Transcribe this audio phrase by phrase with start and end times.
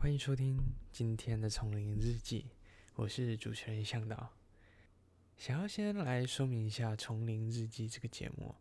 [0.00, 0.56] 欢迎收听
[0.92, 2.46] 今天的丛林日记，
[2.94, 4.32] 我是主持人向导。
[5.36, 8.54] 想要先来说明一下《丛林日记》这个节目，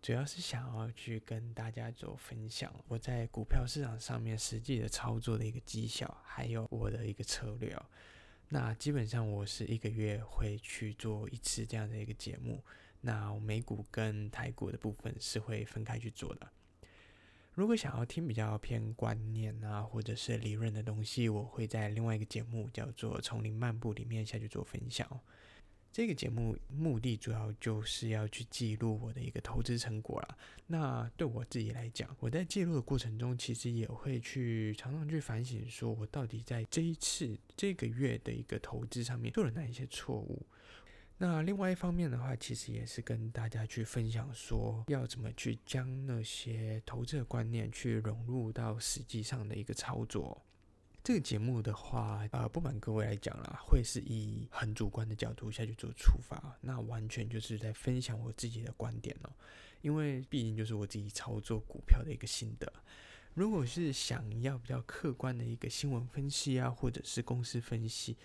[0.00, 7.78] 主要是想要去跟大家做分享我在股票市场上面实际的操作的一个绩效，还有我的一个策略。
[8.48, 12.64] 那基本上我是一个月会去做一次这样的一个节目。
[13.02, 16.50] 那美股跟台股的部分是会分开去做的。
[17.54, 25.08] 如果想要听比较偏观念啊，或者是理论的东西，我会在另外一个节目叫做《丛林漫步》里面下去做分享。
[25.92, 30.36] 这个节目目的主要就是要去记录我的一个投资成果啦。
[30.66, 40.44] 那对我自己来讲，我在记录的过程中，其实也会去常常去反省，说我到底在这一次这个月的一个投资上面做了哪一些错误。
[41.16, 50.42] 那另外一方面的话，其实也是跟大家去分享说，要怎么去将那些投资的观念去融入到实际上的一个操作。
[51.04, 59.30] 这个节目的话，呃，不瞒各位来讲啦，会是以很主观的角度下去做出发，那完全就是在分享我自己的观点哦。
[59.82, 62.72] 因为毕竟就是我自己操作股票的一个心得。
[63.34, 68.16] 如果是想要比较客观的一个新闻分析啊，或者是公司分析。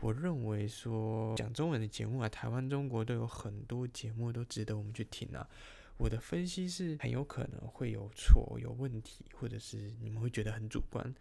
[0.00, 5.48] 我认为说讲中文的节目啊，台湾、中国都有很多节目都值得我们去听啊。
[5.96, 11.14] 我的分析是很有可能会有错、有问题，或者是你们会觉得很主观。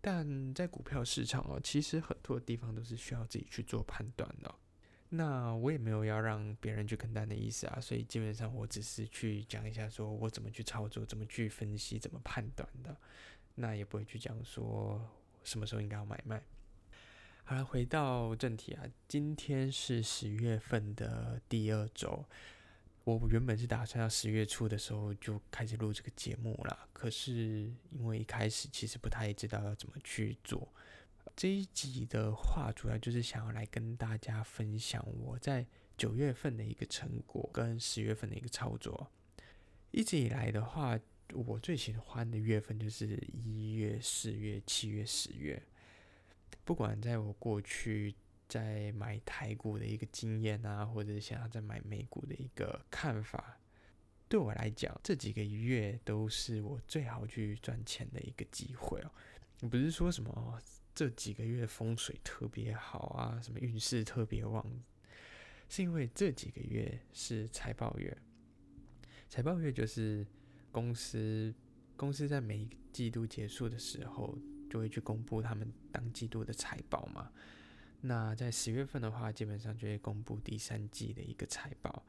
[0.00, 4.52] 但在股票市场哦，其实很多地方都是需要自己去做判断的。
[5.10, 12.96] 那我也没有要让别人去跟单的意思啊，所以基本上我只是去讲一下，说我怎么去操作、怎么去分析、怎么判断的。
[13.54, 15.00] 那也不会去讲说
[15.44, 16.42] 什么时候应该要买卖。
[17.44, 22.24] 好了，回到正题啊，今天是十月份的第二周。
[23.04, 30.72] 我原本是打算要十月初的时候就开始录这个节目了，可是因为一开始其实不太知道要怎么去做。
[31.34, 35.66] 这一集的话，主要就是想要来跟大家分享我在
[35.98, 39.10] 九月份的一个成果跟十月份的一个操作。
[39.90, 40.98] 一直以来的话，
[41.34, 45.60] 我最喜欢的月份就是一月、四月、七月、十月。
[46.64, 48.14] 不管在我过去
[48.48, 53.58] 在买台股的一个经验啊，或者想要在买美股的一个看法，
[54.28, 59.10] 对我来讲，这几个月都是我最好去赚钱的一个机会哦。
[59.68, 60.60] 不是说什么
[60.94, 64.64] 这几个月风水特别好啊，什么运势特别旺，
[65.68, 68.16] 是因为这几个月是财报月。
[69.28, 70.24] 财报月就是
[70.70, 71.52] 公司
[71.96, 74.38] 公司在每一季度结束的时候。
[74.72, 77.30] 就会去公布他们当季度的财报嘛。
[78.00, 82.02] 那在十月份的话，基本上就会公布第三季的一个财报。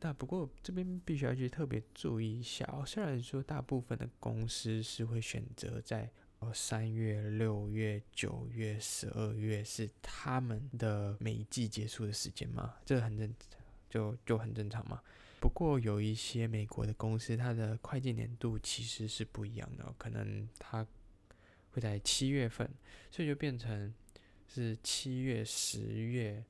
[0.00, 2.82] 那不过这边必须要去特别注意一下哦。
[2.86, 13.34] 虽然说大部分的公司是会选择在哦三月、六月、九月、十二月是他们的每一季结束的时间嘛，这很正
[13.90, 15.02] 就就很正常嘛。
[15.38, 20.86] 不过有一些美国的公司，它的会计年度其实是不一样的，可能它。
[21.76, 22.66] 会在七月份，
[23.10, 23.92] 所以就变成
[24.48, 26.42] 是七月、十月、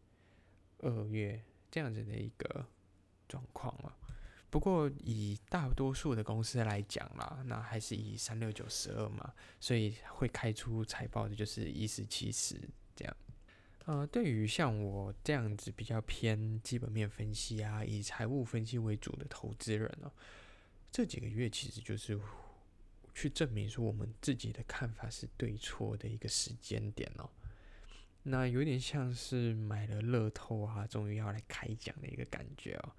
[0.78, 2.64] 二月这样子的一个
[3.28, 3.92] 状况了。
[4.48, 12.56] 不过以大多数的公司来讲啦，那还是以三六九十二嘛，所以会开出财报的就是一十七十
[12.94, 13.16] 这样。
[13.86, 20.08] 呃，对于像我这样子比较偏基本面分析啊，以财务分析为主的投资人呢，
[20.92, 22.16] 这几个月其实就是。
[23.16, 27.30] 去证明说我们自己的看法是对错的一个时间点哦，
[28.24, 32.92] 那有点像是买了乐透啊，终于要来开奖的一个感觉哦。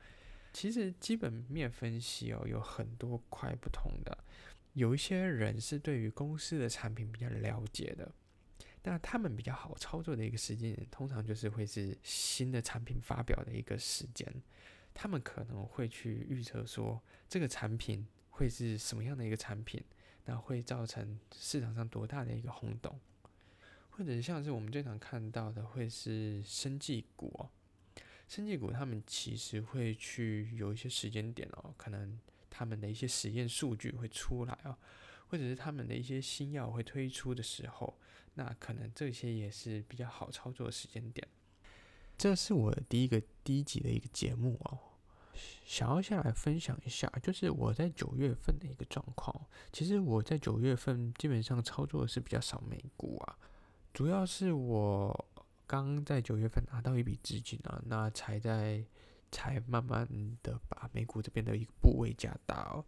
[0.51, 4.17] 其实基本面分析哦，有很多块不同的，
[4.73, 8.11] 有一些人是对于公司的产品比较了解的，
[8.81, 14.27] 那他们比较好操作的一个时间点，通常就是会是新的产品发表的一个时间，
[14.95, 16.99] 他们可能会去预测说
[17.29, 19.79] 这个产品会是什么样的一个产品。
[20.27, 22.99] 那会造成市场上多大的一个轰动，
[23.89, 27.49] 或者像是我们最常看到的，会是生技股哦。
[28.27, 32.19] 生技股他们其实会去有一些时间点哦，可能
[32.49, 34.77] 他们的一些实验数据会出来哦，
[35.29, 37.97] 或者是他们的一些新药会推出的时候，
[38.33, 41.25] 那可能这些也是比较好操作的时间点。
[42.17, 44.77] 这是我第一个第一集的一个节目哦。
[45.65, 49.33] 想要下来分享一下，就是我在九月份的一个状况。
[49.71, 53.37] 其实我在九月份基本上操作的是比较少美股啊，
[53.93, 55.25] 主要是我
[55.65, 58.83] 刚在九月份拿到一笔资金啊，那才在
[59.31, 60.07] 才慢慢
[60.41, 62.85] 的把美股这边的一个部位加大哦。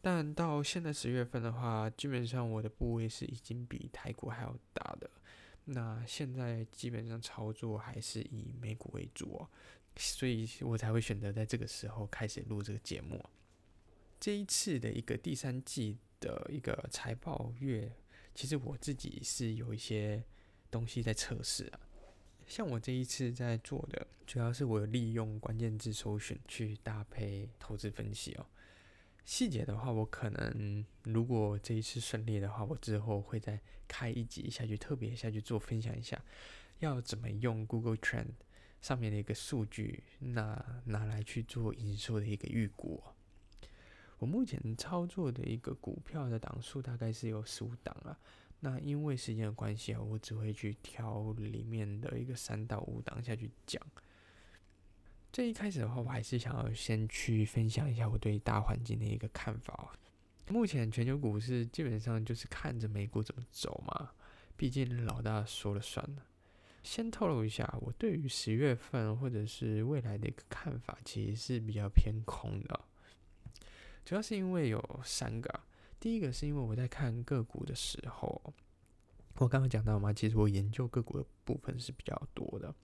[0.00, 5.10] 但到现在十月份的话，基本上我的部位是已经比台股还要大的。
[5.72, 9.48] 那现在基本上操作还是以美股为主哦，
[9.96, 13.24] 所以我才会选择在这个时候开始录这个节目。
[14.18, 17.92] 这一次的一个第三季的一个财报月，
[18.34, 20.22] 其实我自己是有一些
[20.70, 21.80] 东西在测试啊。
[22.46, 28.46] 像我这一次在做的，主要是我利用关键字搜寻去搭配投资分析哦。
[29.24, 36.20] 细节的话，我可能如果这一次顺利的话，我之后会再开一集下去，特别下去做分享一下，
[36.80, 38.32] 要怎么用 Google Trend
[38.80, 43.02] 上面的一个数据，那拿来去做营收的一个预估。
[44.18, 48.18] 我目前操作的一个股票的档数大概是有十五档啊，
[48.60, 53.80] 那因为时间的关系啊，我只会去挑里面的一个三到五档下去讲。
[55.32, 59.92] 这一开始的话，我还是想要先去分享一下我对大环境的一个看法。
[60.48, 64.10] 目前全球股市基本上就是看着美股怎么走嘛，
[64.56, 66.26] 毕竟老大说了算了。
[66.82, 72.80] 先透露一下，我对于十月份或者是未来的一个看法，其实是比较偏空的。
[74.04, 75.60] 主要是因为有三个，
[76.00, 78.52] 第一个是因为我在看个股的时候，
[79.36, 82.74] 我刚刚讲到嘛，其实我研究个股的部分是比较多的。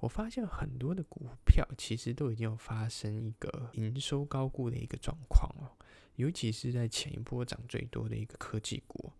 [0.00, 5.72] 我发现很多的股票其实都已经有发生一个营收高估的一个状况哦，
[6.16, 9.10] 尤其是在前一波涨最多的一个科技股，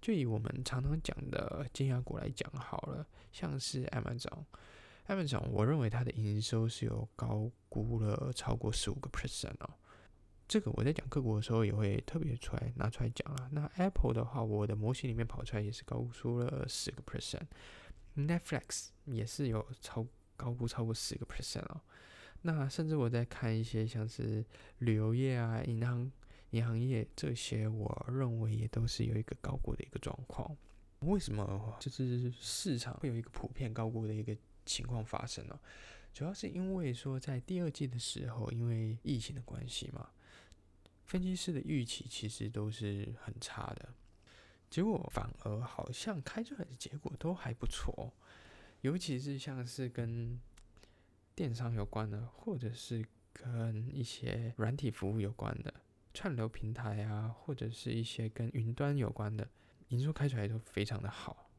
[0.00, 9.70] 就以我们常常讲的尖牙股来讲好了，像是 Amazon，Amazon，我认为它的营收是有高估了超过十五个 percent 哦，
[10.48, 13.48] 这个我在讲个股的时候也会特别出来拿出来讲了。
[13.52, 17.46] 那 Apple 的话，我的模型里面跑出来也是高估了十个 percent。
[18.18, 20.06] Netflix 也是有超
[20.36, 21.80] 高估超过十个 percent 哦，
[22.42, 24.44] 那甚至我在看一些像是
[24.78, 26.10] 旅游业啊、银行
[26.50, 30.56] 银行业这些，我认为也都是有一个高估的一个状况。
[31.00, 34.36] 为什么就是市场会有一个普遍高估的一个
[34.66, 35.58] 情况发生呢？
[36.12, 40.08] 主要是因为说在第二季的时候，因为疫情的关系嘛，
[41.04, 43.88] 分析师的预期其实都是很差的。
[44.70, 48.12] 结果反而好像开出来的结果都还不错，
[48.82, 50.38] 尤其是像是跟
[51.34, 55.72] 电商有关的，或者是跟一些软体服务有关的
[56.12, 59.48] 串流平台啊，或者是一些跟云端有关的，
[59.88, 61.50] 营收开出来都非常的好，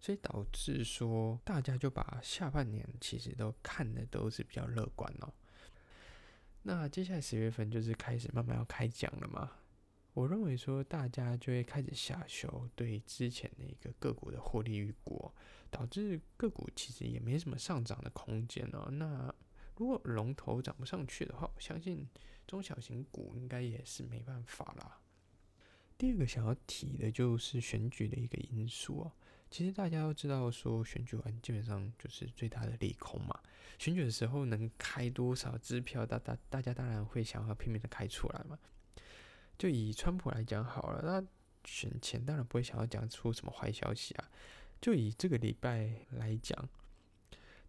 [0.00, 5.32] 所以导致说大家就把下半年其实都看的都是比较乐观哦。
[6.62, 9.52] 那接下来十月份就是开始慢慢要开奖了嘛。
[10.18, 15.30] 我认为说，大家就会开始下修对之前的一个个股的获利预估，
[15.70, 18.90] 导致个股其实也没什么上涨的空间哦。
[18.90, 19.32] 那
[19.76, 22.04] 如果龙头涨不上去的话，我相信
[22.48, 24.98] 中小型股应该也是没办法啦。
[25.96, 29.12] 第二个想要提的就是选举的一个因素哦。
[29.48, 33.38] 其实大家都知道说，选举完基本上就是最大的利空嘛。
[33.78, 38.58] 选举的时候能开多少支票，大大大家当然会想要拼命的开出来嘛。
[39.58, 41.26] 就以川普来讲好了，那
[41.64, 44.30] 选前当然不会想要讲出什么坏消息啊。
[44.80, 46.68] 就以这个礼拜来讲，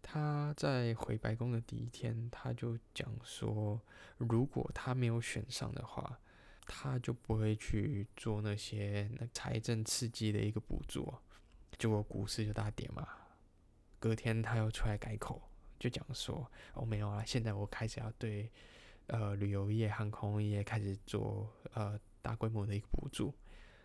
[0.00, 3.80] 他在回白宫的第一天，他就讲说，
[4.18, 6.20] 如果他没有选上的话，
[6.66, 11.12] 他就不会去做那些那财政刺激的一个补助。
[11.76, 13.08] 结果股市就大跌嘛。
[13.98, 15.42] 隔天他又出来改口，
[15.80, 18.48] 就讲说，哦没有啊，现在我开始要对。
[19.12, 23.34] 呃，旅游业、航空业开始做呃大规模的一个补助，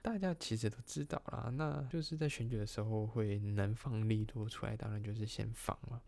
[0.03, 1.50] 大家其实都知道啦。
[1.51, 6.00] 那就是在选举的时候会能放力度出来，当然就是先放了。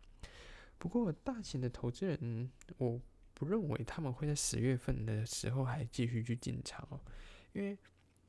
[0.78, 3.02] 不过大型的投资人，我
[3.34, 7.02] 不认为他们会在十月份的时候还继续去进场哦，
[7.54, 7.76] 因为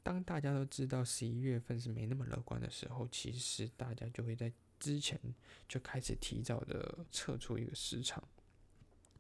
[0.03, 5.21] 当大家都知道十一月份是没那么乐观的时候，其实大家就会在之前
[5.69, 8.27] 就开始提早的撤出一个市场。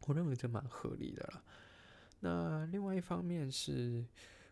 [0.08, 1.44] 我认为这蛮合理的了。
[2.20, 4.04] 那另外一方面是，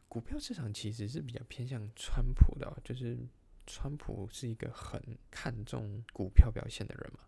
[0.07, 3.19] 股票市场其实是比较偏向川普的，就是
[3.67, 7.21] 川普是一个很看重股票表现的人嘛。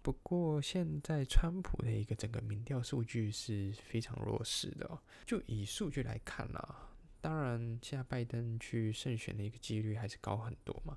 [0.00, 6.88] 不过现在川普的一个整个民调数据是非常弱势的，就以数据来看啦，
[7.20, 10.96] 当然现在拜登去胜选的一个几率还是高很多嘛。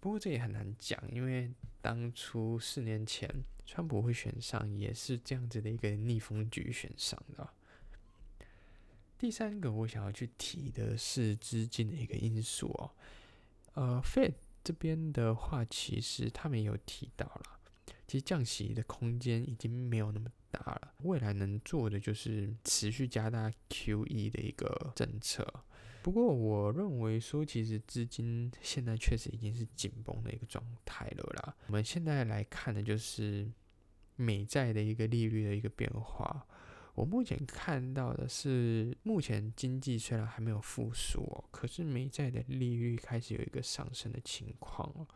[0.00, 3.28] 不过这也很难讲，因为当初四年前
[3.74, 7.48] 川普会选上，也是这样子的一个逆风局选上的。
[9.16, 12.90] 第三个我想要去提的是资金的一个因素哦。
[13.72, 17.60] 呃，Fed 这边的话，其实他们有提到了，
[18.06, 20.92] 其实降息的空间已经没有那么大了。
[21.04, 25.46] 未来能做的就是持续加大 QE 的一个政策。
[26.02, 31.56] 不过，我认为说，其实资金现在确实已经是紧绷的一个状态了啦。
[31.68, 33.48] 我们现在来看的就是
[34.16, 36.46] 美债的一个利率的一个变化。
[36.94, 45.06] 我目前看到的是，目前经济虽然还没有复苏哦，可是美债的利率开始有一个上升的情况哦。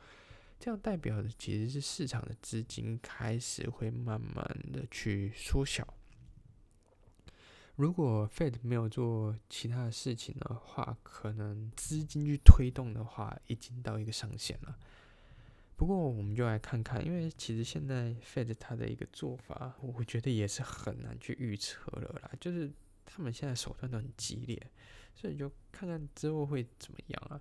[0.58, 5.86] 这样代表的其实是市场的资金开始会慢慢的去缩小。
[7.74, 14.78] 如果 Fed 没有做其他的事情的话，可能资金去推动的话，已经到一个上限了。
[15.76, 22.30] 不过我们就来看看，因为其实现在 Fed 它的一个做法，我觉得也是很难去预测了啦。
[22.40, 22.72] 就是
[23.04, 24.70] 他们现在手段都很激烈，
[25.14, 27.40] 所以就看看之后会怎么样啊。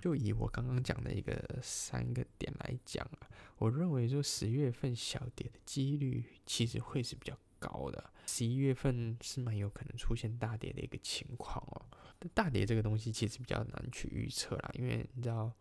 [0.00, 11.86] 就以我刚刚讲的一个三个点来讲啊，我认为说十月份小跌的几率其实会是比较高的，十一月份是蛮有可能出现大跌的一个情况哦。
[12.18, 15.52] 但大跌这个东西其实比较难去预测啦，因为你知道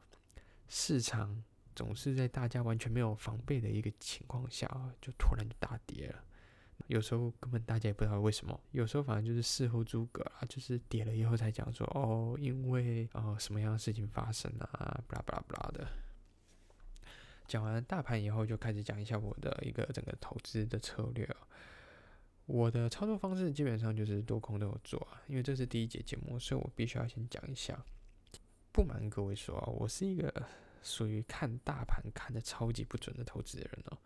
[0.68, 1.42] 市场
[1.76, 4.68] 总是在大家完全没有防备的一个情况下，
[5.02, 6.24] 就突然就大跌了。
[6.88, 15.88] 有时候根本大家也不知道为什么，有时候反正就是事后诸葛啊，就是跌了以后才讲说哦，因为哦什么样的事情发生啊，巴拉巴拉巴拉的。
[17.48, 21.38] 讲完大盘以后，就开始讲一下我的一个整个投资的策略啊。
[22.46, 27.82] 我的操作方式基本上就是多空都有做啊，因为这是第一节节目，所以我必须要先讲一下。
[28.74, 30.30] 不瞒各位说啊，我是一个
[30.84, 33.98] 属于看大盘看的超级不准的投资人哦。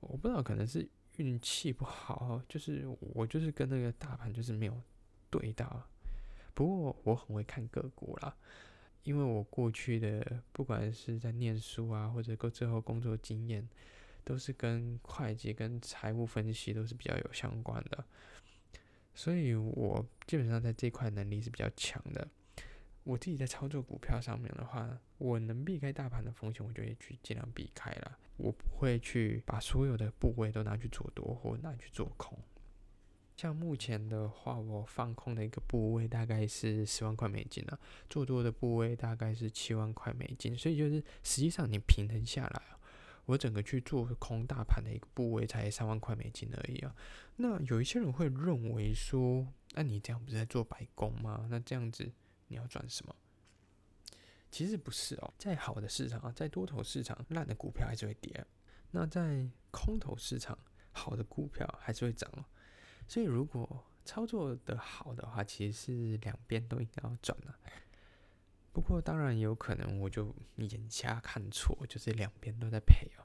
[0.00, 0.88] 我不知道可能是。
[1.16, 4.80] 运气不好，就是我就是跟那个大盘就是没有
[5.28, 5.86] 对到。
[6.54, 8.34] 不过我很会看个股啦，
[9.02, 13.68] 因为我过去的不管是在念书啊，或者过最后工作经验，
[14.24, 18.02] 都是跟会计跟财务分析都是比较有相关的，
[19.14, 22.26] 所以我基本上在这块能力是比较强的。
[23.10, 28.16] 我自己在操作股票上面的话，我能避开大盘的风险，我就会去尽量避开了。
[28.36, 32.38] 我不会去把所有的部位都拿去做多或拿去做空。
[33.36, 40.56] 像目前的话，我放空的一个部位大概是十万块美金了，做多的部位大概是七万块美金。
[40.56, 42.78] 所以就是实际上你平衡下来啊，
[43.24, 46.94] 我整个去做空大盘的一个部位才三万块美金而已啊。
[47.36, 51.48] 那有一些人会认为说，那你这样不是在做白工吗？
[51.50, 52.12] 那这样子。
[52.50, 53.14] 你要赚什么？
[54.50, 58.44] 其实不是哦，在好的市场啊，在多头市场，烂的股票还是会跌；
[58.90, 60.58] 那在空头市场，
[60.90, 62.44] 好的股票还是会涨哦。
[63.06, 67.54] 所以如果操作的好的话，其实是两边都应该要赚啊。
[68.72, 73.22] 不过当然有可能，我就眼瞎看错，就是两边都在赔哦。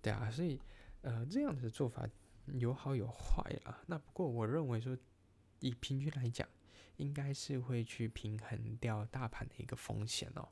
[0.00, 0.60] 对啊，所以
[1.02, 2.04] 呃，这样子的做法
[2.46, 3.80] 有好有坏啊。
[3.86, 4.98] 那不过我认为说，
[5.60, 6.48] 以平均来讲。
[6.96, 10.48] 应该是会去平衡掉大盘的一个风险哦。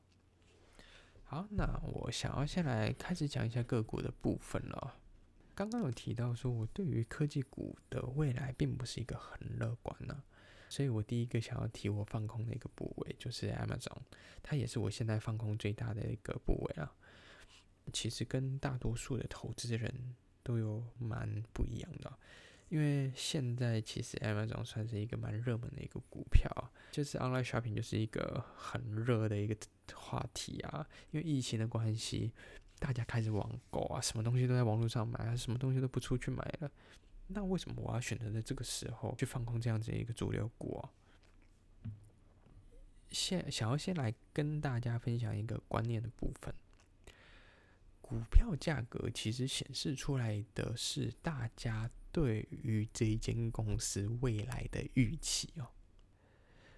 [1.25, 4.97] 好，那我想要先来开始讲一下个股的部分了。
[5.55, 10.23] 刚刚有提到说，我对于科技股的未来并不是一个很乐观呢，
[10.69, 13.99] 所以我第一个想要提我放空的一个部位就是 Amazon，
[14.43, 16.93] 它也是我现在放空最大的一个部位啊。
[17.93, 22.19] 其实跟大多数的投资人都有蛮不一样的。
[22.71, 26.49] 因为现在其实 Amazon 算是一个蛮热门的一个股票，
[26.93, 29.57] 就是 online shopping 就是一个很热的一个
[29.93, 30.87] 话题啊。
[31.11, 32.33] 因为疫情的关系，
[32.79, 36.71] 大家开始网购啊，什么东西都在网络上买啊，什么东西都不出去买了。
[37.27, 40.91] 那为什么我要选择在这个时候去放空这样子一个主流股啊？
[43.11, 46.55] 先想要先来跟大家分享一个观念的部分，
[48.01, 51.91] 股票价格其实显示出来的是大家。
[52.13, 55.69] 对于这一间公司未来的预期哦，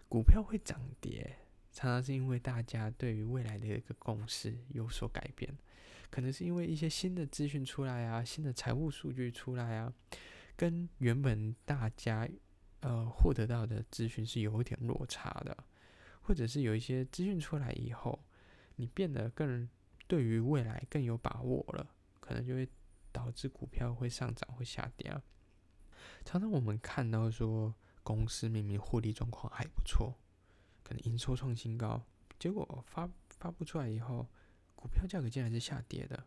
[0.09, 1.39] 股票会涨跌，
[1.73, 5.57] 常常是因为大家对于未来的一个共识有所改变，
[6.11, 9.93] 可能是因为一些新的资讯出来啊，新的财务数据出来啊，
[10.55, 12.29] 跟原本大家
[12.81, 15.57] 呃获得到的资讯是有一点落差的，
[16.21, 18.23] 或者是有一些资讯出来以后，
[18.77, 19.67] 你变得更
[20.07, 22.69] 对于未来更有把握了，可能就会。
[23.23, 25.17] 导致股票会上涨会下跌！
[26.25, 30.12] 常常我们看到说，公司明明获利状况还不错，
[30.83, 32.02] 可能营收创新高，
[32.37, 34.26] 结果发发布出来以后，
[34.75, 36.21] 股票价格竟然是下跌的。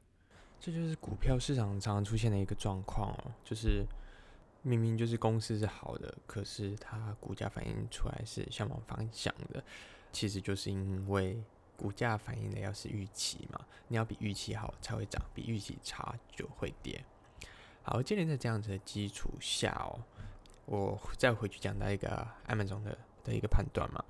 [0.58, 3.86] 这就是股票市场常常出现的一个状况哦，就是
[4.62, 9.62] 明明就是公司是好的，可是它股价反映出来是相反方向的，
[10.14, 11.44] 其实就是因为
[11.78, 17.04] 股价反映的要是预期嘛，你要比预期好才会涨，比预期差就会跌。
[17.84, 20.00] 好，今天在这样子的基础下哦，
[20.66, 24.04] 我再回去讲到一个 Amazon 的的一个判断嘛，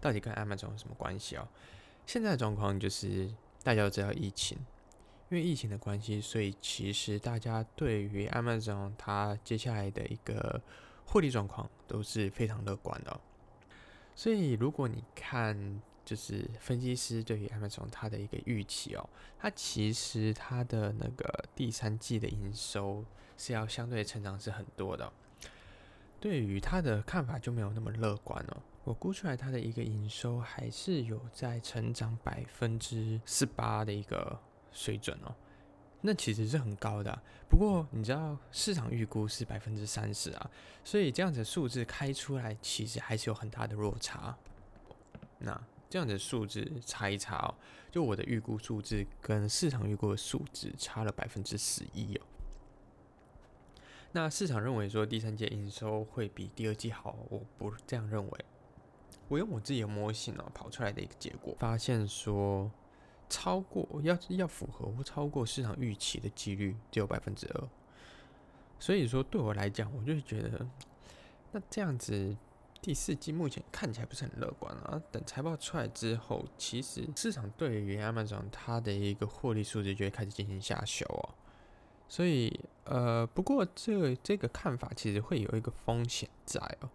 [0.00, 1.46] 到底跟 Amazon 有什么关系哦？
[2.06, 3.30] 现在的状况就是
[3.62, 4.56] 大家都知道疫情，
[5.28, 10.62] 因为疫情的关系，所以其实大家对于 Amazon 它接下来的一个
[11.04, 13.20] 获利状况都是非常乐观的。
[14.14, 23.04] 所以如果你看，就是分析师对于 Amazon 它的一个预期哦，它其实它的那个第三季的营收
[23.36, 25.12] 是要相对成长是很多的。
[26.18, 28.56] 对于它的看法就没有那么乐观哦。
[28.84, 34.40] 我估出来它的一个营收还是有在成长百分之四八的一个
[34.72, 35.34] 水准哦，
[36.00, 37.22] 那其实是很高的。
[37.50, 40.50] 不过你知道市场预估是百分之三十啊，
[40.82, 44.34] 所以这样子数字开出来其实还是有很大的落差。
[45.40, 47.54] 那这样的数字差一差哦，
[47.90, 52.20] 就我的预估数字跟市场预估的数字差了百分之十一哦。
[54.12, 58.44] 那市场认为说第三季营收会比第二季好，我不这样认为。
[59.28, 62.70] 我用我自己的模型哦跑出来的一个结果，发现说
[63.28, 67.68] 超过要要符合或超过市场预期的几率只有百分之二。
[68.78, 70.66] 所以说对我来讲，我就觉得
[71.52, 72.36] 那这样子。
[72.80, 75.02] 第四季目前看起来不是很乐观啊。
[75.10, 81.34] 等财报出来之后，其实市场对于 Amazon 它的一个获利数字就会开始进行下修哦。
[82.08, 86.88] 所以，呃，不过这这个看法其实会有一个风险在哦。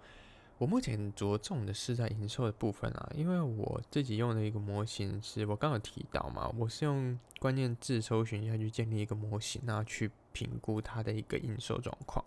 [0.58, 12.24] 我目前着重的是在营收的部分啊，因为我自己用的一个模型是我刚刚提到嘛，我是用关键字搜寻下去建立一个模型，然后去评估它的一个营收状况。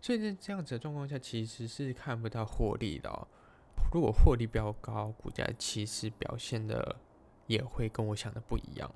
[0.00, 3.10] 所以在这样子的状况下，其实是看不到获利的。
[3.10, 3.28] 哦
[3.90, 6.96] 如果获利比较高，股价其实表现的
[7.46, 8.92] 也会跟我想的不一样。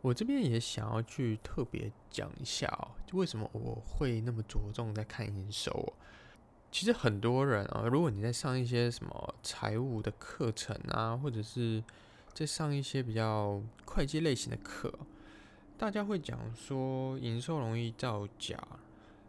[0.00, 5.92] 我这边也想要去特别讲一下哦，就为什么我会那么着重在看营收。
[6.72, 11.84] 其实很多人啊，如果你在上一些什么财务的课程啊，或者是
[12.32, 14.90] 在上一些比较会计类型的课，
[15.76, 18.56] 大家会讲说营收容易造假。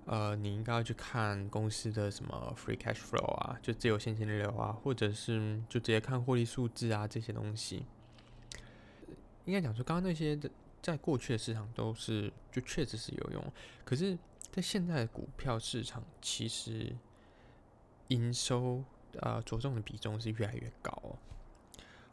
[0.05, 7.85] 呃，你应该要去看公司的什么 free cash flow 啊，就自由现金流啊，或者是就直接看获利数字啊这些东西。
[9.45, 10.49] 应该讲说，刚刚那些的
[10.81, 13.53] 在过去的市场都是就确实是有用，
[13.85, 14.17] 可是，
[14.51, 16.95] 在现在的股票市场，其实
[18.09, 18.83] 营收
[19.19, 20.91] 呃着重的比重是越来越高。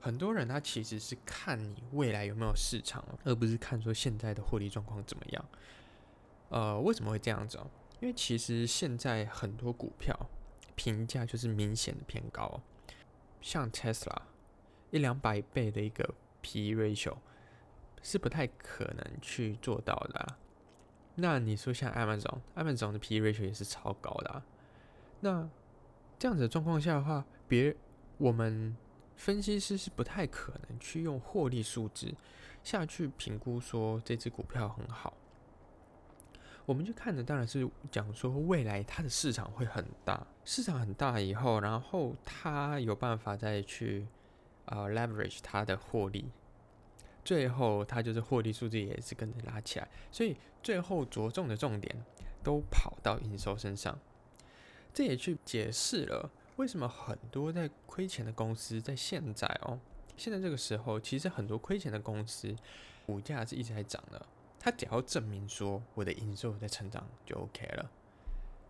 [0.01, 5.44] 很多人他其实是看你未来有没有市场，而不是看说现在的获利状况怎么样。
[6.51, 7.71] 呃，为什么会这样子哦？
[8.01, 10.17] 因为其实现在很多股票
[10.77, 12.61] 评价就是明显的偏高，
[13.41, 14.17] 像 Tesla
[14.91, 17.17] 一两百倍的一个 P/E ratio
[18.03, 20.37] 是不太可能去做到的。
[21.17, 24.43] 那你说像 Amazon，Amazon 的 P/E ratio 也是超高的。
[25.21, 25.51] 那
[26.19, 27.75] 这样子的状况下的话，别
[28.19, 28.77] 我们
[29.17, 32.15] 分析师是不太可能去用获利数字
[32.63, 35.13] 下去评估说这只股票很好。
[36.69, 44.07] 我们去看的当然是讲说未来它的市场会很大，市场很大以后，然后它有办法再去
[44.67, 46.31] 啊 leverage 它的获利，
[47.25, 52.05] 最后它就是获利数字也是跟着拉起来，所以最后着重的重点
[52.45, 53.99] 都跑到营收身上，
[54.93, 59.81] 这也去解释了为什么很多在亏钱的公司在现在哦，
[60.19, 62.55] 现在这个时候其实很多亏钱的公司
[63.07, 64.27] 股价是一直在涨的。
[64.69, 67.91] 他只要证明说我的营收在成长就 OK 了。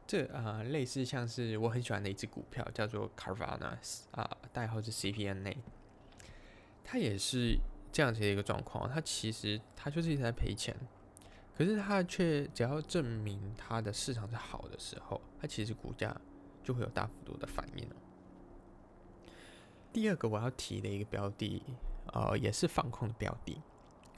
[0.06, 5.56] 这啊，类似像是我很喜欢的一只股票叫做 Carvanas 啊，代号是 CPNA。
[6.84, 7.58] 它也是
[7.90, 10.72] 这样子的一个状况，它其实它就是一直在赔钱，
[11.56, 16.16] 可是它却只要证明它的市场是好的时候，它其实股价
[16.62, 17.96] 就会有大幅度的反应哦。
[19.92, 21.60] 第二个我要提的一个标的，
[22.12, 23.60] 呃，也是放空的标的。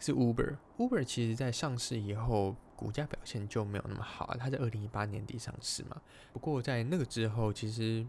[0.00, 4.34] 是 Uber，Uber 其实在上市以后，股价表现就没有那么好。
[4.38, 6.00] 它在二零一八年底上市嘛，
[6.32, 8.06] 不过在那个之后，其实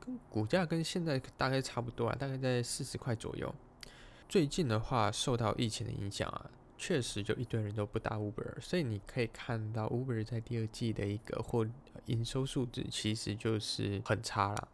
[0.00, 3.54] 跟股价跟现在大概差不多啊，大概在四十块左右。
[4.28, 11.66] 最近的话，受到疫情的影响啊，确实就一堆人都不搭 Uber，所以你可以看到 Uber 在第二季的一个或
[12.06, 14.68] 营收数字其实就是很差了。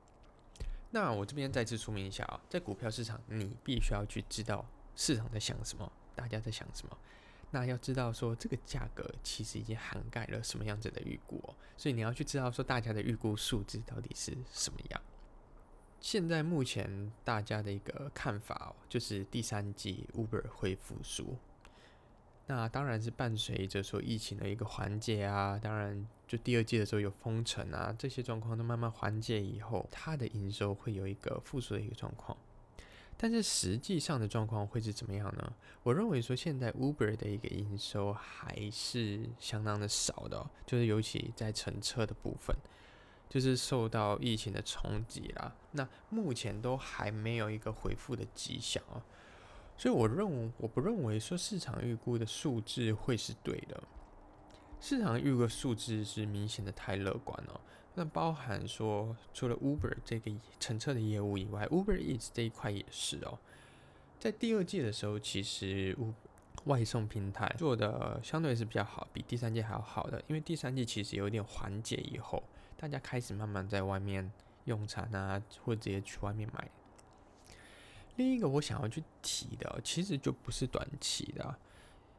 [0.90, 5.90] 那我这边再次说明一下啊，在股票市场，你必须要去知道市场在想什么。
[6.16, 6.98] 大家在想什么？
[7.52, 11.40] 那要知道说这个价格其实已经涵盖了什么样子的预估，
[11.76, 15.00] 所以你要去知道说大家的预估数字到底是什么样。
[16.00, 21.36] 现在目前大家的一个看法哦，就是第三季 Uber 会复苏。
[22.48, 32.36] 那当然是伴随着说疫情的一个缓解啊，当然就第二季的时候有封城啊，这些状况都慢慢缓解以后，它的营收会有一个复苏的一个状况。
[33.18, 35.52] 但是实际上的状况会是怎么样呢？
[35.82, 42.54] 我认为说现在 Uber 的一个营收还是相当的少的，就是尤其在乘车的部分，
[43.28, 45.54] 就是受到疫情的冲击啦。
[45.72, 49.00] 那目前都还没有一个回复的迹象哦。
[49.78, 53.82] 所以我认为，我不认为说市场预估的数字会是对的。
[54.78, 57.60] 市场预估数字是明显的太乐观了。
[57.98, 60.30] 那包含说，除了 Uber 这个
[60.60, 63.38] 乘车的业务以外，Uber Eats 这一块也是哦。
[64.20, 65.96] 在第二季的时候，其实
[66.64, 70.22] 外送平台做的相对是比较好，比第三季还要好的。
[70.28, 72.42] 因为第三季其实有点缓解以后，
[72.76, 74.30] 大家开始慢慢在外面
[74.66, 76.70] 用餐啊，或者直接去外面买。
[78.16, 81.56] 另一个我想要去提的，其实就不是短期的。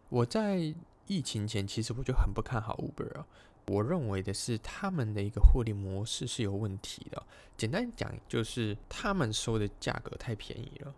[0.10, 0.74] 我在
[1.06, 3.28] 疫情前，其实我就很不看好 Uber 啊。
[3.68, 7.22] 我认为的是，他们的一个获利模式是有问题的。
[7.58, 10.96] 简单讲，就是他们收的价格太便宜了，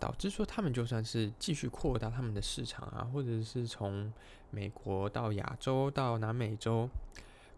[0.00, 4.12] 导致说他们就算是继续扩大他们的市场啊，或者是从
[4.50, 6.88] 美国到亚洲到南美洲，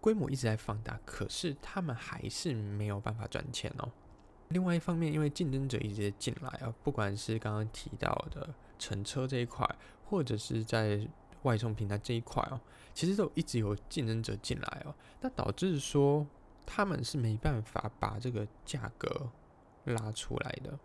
[0.00, 3.90] 规模一直在放大，可是他们还是没有办法赚钱哦。
[4.48, 9.66] 另外一方面，因为竞争者一直进来啊，不管是刚刚提到的乘车这一块，
[10.04, 11.08] 或者是在
[11.42, 12.60] 外送平台这一块哦，
[12.94, 16.26] 其实都一直有竞争者进来哦，那导致说
[16.66, 19.30] 他们是没办法把这个价格
[19.84, 20.78] 拉出来的。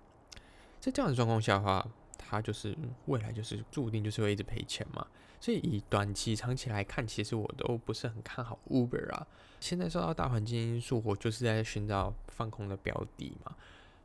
[0.79, 1.87] 在这样的状况下的话，
[2.17, 5.05] 它就是未来就是注定就是会一直赔钱嘛。
[5.41, 9.27] 所以以短期、长期来看，其实我都不是很看好 Uber 啊。
[9.59, 13.55] 现在受到大环境因素，我就是在寻找放空的标的嘛，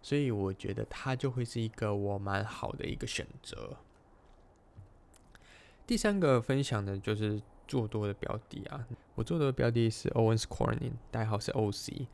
[0.02, 3.76] 所以我觉得它就会是一个我蛮好的一个选择。
[5.90, 12.06] 第三个分享的就是做多的标的啊，我做多的标的是 Owens Corning，代号是 OC。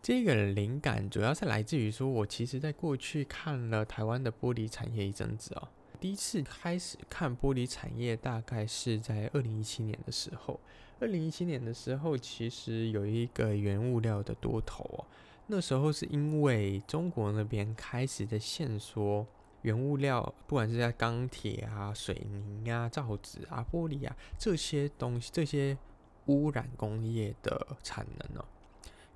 [0.00, 5.68] 这个灵感主要是来自于说，我其实在过去看了台湾的玻璃产业一阵子啊，
[5.98, 10.60] 第一次开始看玻璃产业大概是在二零一七年的时候。
[11.00, 15.04] 二零一七年的时候，其实有一个原物料的多头哦。
[15.48, 19.26] 那时候是因为中国那边开始在限缩
[19.66, 25.76] 原物料，不管是在钢铁啊、水泥啊、造纸啊、玻璃啊这些东西，这些
[26.26, 28.44] 污染工业的产能哦。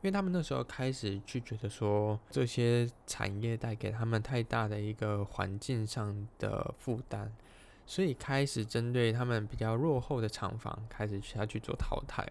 [0.02, 7.32] 因为他们那时候开始去觉得说，这些产业带给他们太大的一个环境上的负担。
[7.86, 12.26] 所以开始针对他们比较落后的厂房开始去他去做淘汰，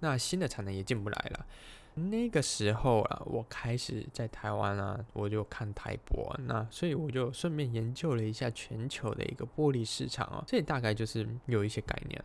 [0.00, 1.46] 那新的产能也进不来了。
[1.94, 12.24] 那个时候啊，我开始在台湾啊，我就看台玻，那所以我就顺便研究了一下全球的一个玻璃市场哦，这大概就是有一些概念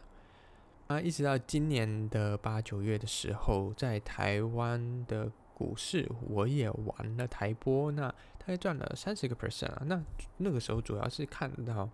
[0.88, 1.00] 啊。
[1.00, 9.84] 一直到今年的八九月的时候，在台湾的股市我也玩了台玻，那大概赚了三十个 percent 啊。
[9.86, 10.04] 那
[10.38, 11.90] 那个时候主要是看到。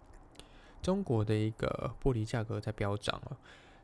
[0.82, 3.34] 中国的一个玻璃价格在飙涨啊！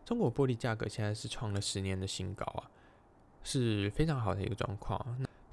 [0.05, 2.69] 中国玻璃价格现在是创了十年的新高啊，
[3.43, 5.05] 是非常好的一个状况。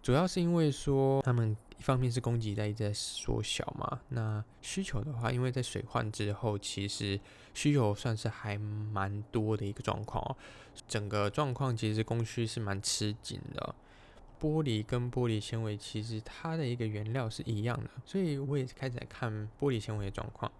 [0.03, 7.21] 主要是因为说他们一方面是供给在一直在缩小嘛，那需求的话，因为在水患之后，其实
[7.53, 10.37] 需求算是还蛮多的一个状况哦。
[10.87, 13.75] 整个状况其实供需是蛮吃紧的。
[14.41, 20.51] 玻璃跟玻璃纤维其实它的一个原料是一样的，所以我也开始在看玻璃纤维的状况。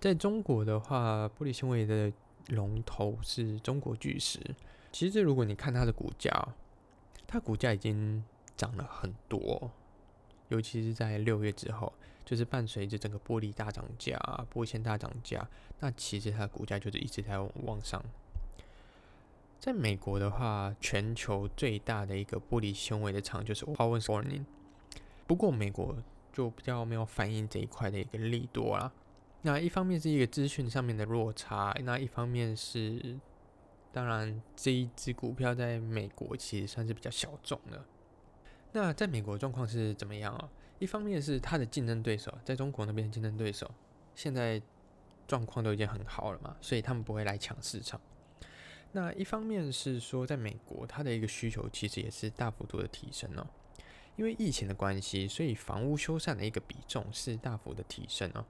[0.00, 2.10] 在中国的话，玻璃纤维的
[2.48, 4.40] 龙头是中国巨石。
[4.92, 6.30] 其实，如果你看它的股价，
[7.26, 8.22] 它股价已经
[8.56, 9.70] 涨了很多，
[10.48, 11.90] 尤其是在六月之后，
[12.24, 14.18] 就是伴随着整个玻璃大涨价、
[14.52, 15.48] 玻纤大涨价，
[15.80, 18.00] 那其实它的股价就是一直在往上。
[19.58, 24.44] 在美国的话，全球最大的一个玻璃纤维的厂就是 Owens Corning，
[25.26, 25.96] 不过美国
[26.32, 28.92] 就比较没有反映这一块的一个利多啦。
[29.42, 33.18] 那一方面是一个资讯上面的落差，那一方面是，
[33.92, 37.84] 当然这一只股票在美国其实算是比较小众的。
[38.72, 40.48] 那在美国状况是怎么样啊？
[40.78, 43.70] 一方面是它的竞争对手，在中国那边的竞争对手
[44.14, 44.60] 现在
[45.28, 48.00] 状况都已经很好了嘛，所以他们不会来抢市场。
[48.92, 53.46] 那一方面是说，在美国它的一个需求其实也是大幅度的提升哦，
[54.16, 58.44] 因为疫情的关系，所以房屋修缮的一个比重是大幅的提升哦。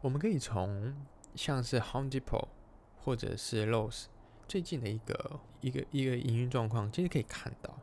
[0.00, 0.94] 我们可以从
[1.34, 2.48] 像是 Home Depot
[2.96, 4.06] 或者是 Lowe's
[4.46, 7.76] 最近的一个一个一个营运状况，其实可以看到，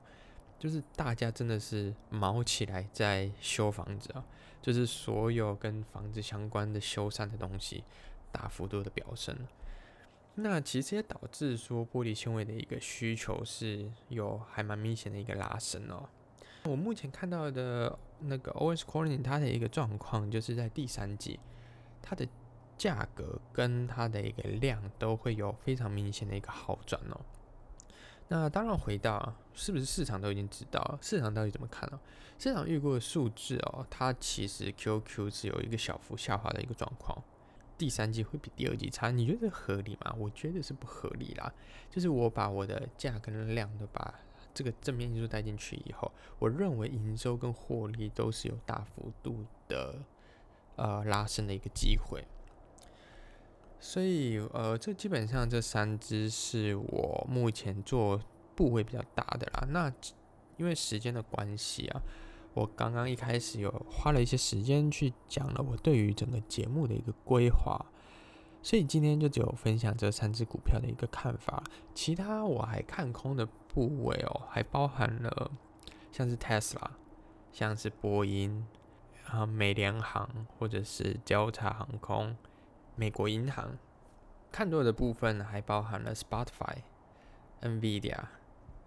[0.59, 4.23] 就是大家真的是毛起来在修房子啊，
[4.61, 7.83] 就是所有跟房子相关的修缮的东西
[8.31, 9.35] 大幅度的飙升。
[10.35, 16.07] 那其实也导致说玻璃纤维的一个需求是有还蛮明显的一个拉升哦。
[16.63, 21.39] 我目前看到的那个 OS Corning 它的一个状况，就是在第三季，
[22.01, 22.25] 它的
[22.81, 27.21] 价格跟它的一个量都会有非常明显的一个好转哦。
[28.27, 31.99] 那当然回到是不是市场都已经知道，市场到底怎么看呢？
[32.39, 37.15] 市场预估的数字哦，它其实 QQ 是有一个小幅下滑的一个状况。
[37.77, 40.15] 第三季会比第二季差，你觉得合理吗？
[40.17, 41.53] 我觉得是不合理啦。
[41.87, 44.11] 就是我把我的价跟量都把
[44.55, 49.95] 这个正面因素带进去以后，我认为营收跟获利都是有大幅度的
[50.77, 52.23] 呃拉升的一个机会。
[53.81, 58.21] 所以呃，这基本上这三只是我目前做
[58.55, 59.67] 部位比较大的啦。
[59.71, 59.91] 那
[60.55, 62.01] 因为时间的关系啊。
[62.53, 67.79] 我刚刚一开始有花了一些时间去讲了我对于整个节目的一个规划，
[68.61, 71.63] 所以今天就只有分享这三只股票的一个看法。
[71.95, 75.49] 其他我还看空的部位哦，还包含了
[76.11, 76.89] 像是 Tesla、
[77.53, 78.67] 像是波音、
[79.27, 82.35] 啊美联航或者是交叉航空、
[82.95, 83.77] 美国银行。
[84.51, 86.75] 看多的部分还包含了 Spotify、
[87.61, 88.17] NVIDIA，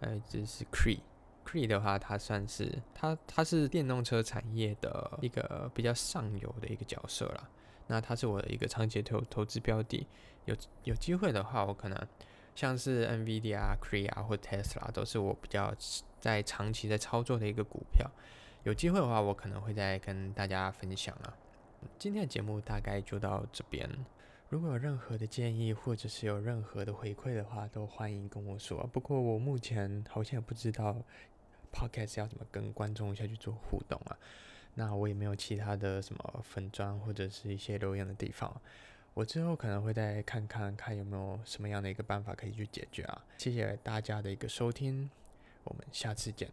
[0.00, 1.00] 呃，这是 Cree。
[1.42, 7.48] Cree 的话，它算是它它是电动车产业的一个比较上游的一个角色了。
[7.86, 10.06] 那它是我的一个长期投投资标的，
[10.44, 12.08] 有有机会的话，我可能
[12.54, 15.74] 像是 NVIDIA、Cree 啊或 Tesla 都是我比较
[16.20, 18.10] 在长期在操作的一个股票。
[18.64, 21.36] 有机会的话，我可能会再跟大家分享啊。
[21.98, 23.88] 今天的节目大概就到这边。
[24.48, 28.86] 如果有任何的建议，或者是有任何的回馈的话，都欢迎跟我说。
[28.92, 30.96] 不过我目前好像也不知道。
[31.76, 34.16] Podcast 要怎么跟观众下去做互动啊？
[34.74, 38.62] 那我也没有其他的什么粉砖或者是一些留言的地方，
[39.12, 43.24] 我之后可能会再看看看有没有什么样的一个办法可以去解决啊。
[43.38, 45.10] 谢谢大家的一个收听，
[45.64, 46.48] 我们下次见。